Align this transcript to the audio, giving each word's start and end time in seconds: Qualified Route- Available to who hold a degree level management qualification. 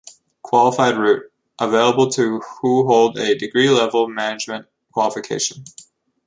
Qualified 0.41 0.97
Route- 0.97 1.31
Available 1.61 2.09
to 2.09 2.39
who 2.59 2.87
hold 2.87 3.19
a 3.19 3.37
degree 3.37 3.69
level 3.69 4.07
management 4.07 4.65
qualification. 4.91 5.63